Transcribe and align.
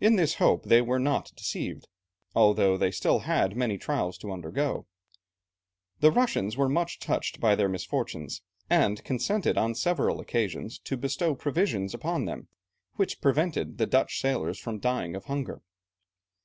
In 0.00 0.16
this 0.16 0.34
hope 0.42 0.64
they 0.64 0.82
were 0.82 0.98
not 0.98 1.30
deceived, 1.36 1.86
although 2.34 2.76
they 2.76 2.86
had 2.88 2.94
still 2.94 3.20
many 3.54 3.78
trials 3.78 4.18
to 4.18 4.32
undergo. 4.32 4.86
The 6.00 6.10
Russians 6.10 6.56
were 6.56 6.68
much 6.68 6.98
touched 6.98 7.38
by 7.38 7.54
their 7.54 7.68
misfortunes, 7.68 8.42
and 8.68 9.04
consented 9.04 9.56
on 9.56 9.76
several 9.76 10.18
occasions 10.18 10.80
to 10.80 10.96
bestow 10.96 11.36
provisions 11.36 11.94
upon 11.94 12.24
them, 12.24 12.48
which 12.96 13.20
prevented 13.20 13.78
the 13.78 13.86
Dutch 13.86 14.20
sailors 14.20 14.58
from 14.58 14.80
dying 14.80 15.14
of 15.14 15.26
hunger. 15.26 15.62